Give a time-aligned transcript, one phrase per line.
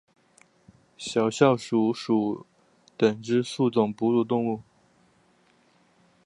[0.97, 2.47] 小啸鼠属
[2.97, 4.63] 等之数种哺乳动物。